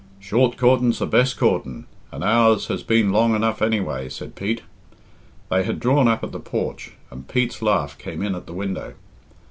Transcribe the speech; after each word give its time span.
"Short 0.19 0.57
coorting's 0.57 0.97
the 0.97 1.05
best 1.05 1.37
coorting, 1.37 1.85
and 2.11 2.23
ours 2.23 2.69
has 2.69 2.81
been 2.81 3.11
long 3.11 3.35
enough 3.35 3.61
anyway," 3.61 4.09
said 4.09 4.33
Pete. 4.33 4.63
They 5.51 5.63
had 5.63 5.79
drawn 5.79 6.07
up 6.07 6.23
at 6.23 6.31
the 6.31 6.39
porch, 6.39 6.93
and 7.11 7.27
Pete's 7.27 7.61
laugh 7.61 7.99
came 7.99 8.23
in 8.23 8.33
at 8.33 8.47
the 8.47 8.53
window. 8.53 8.95